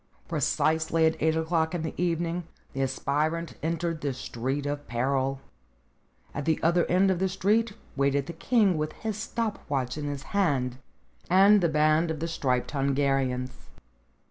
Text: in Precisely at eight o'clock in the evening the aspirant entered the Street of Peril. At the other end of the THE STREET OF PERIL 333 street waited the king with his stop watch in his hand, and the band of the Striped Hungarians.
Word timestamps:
in 0.25 0.29
Precisely 0.29 1.05
at 1.05 1.15
eight 1.21 1.35
o'clock 1.35 1.75
in 1.75 1.83
the 1.83 1.93
evening 1.95 2.43
the 2.73 2.81
aspirant 2.81 3.53
entered 3.61 4.01
the 4.01 4.13
Street 4.15 4.65
of 4.65 4.87
Peril. 4.87 5.39
At 6.33 6.45
the 6.45 6.59
other 6.63 6.87
end 6.87 7.11
of 7.11 7.19
the 7.19 7.25
THE 7.25 7.29
STREET 7.29 7.69
OF 7.69 7.77
PERIL 7.95 8.11
333 8.11 8.17
street 8.17 8.17
waited 8.17 8.25
the 8.25 8.33
king 8.73 8.77
with 8.79 8.93
his 9.03 9.15
stop 9.17 9.59
watch 9.69 9.99
in 9.99 10.05
his 10.05 10.23
hand, 10.33 10.79
and 11.29 11.61
the 11.61 11.69
band 11.69 12.09
of 12.09 12.19
the 12.19 12.27
Striped 12.27 12.71
Hungarians. 12.71 13.51